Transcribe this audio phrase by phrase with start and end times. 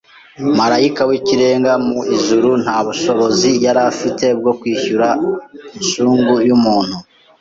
[0.57, 5.07] Marayika w’ikirenga mu ijuru nta bushobozi yari afite bwo kwishyura
[5.77, 6.97] inshungu y’umuntu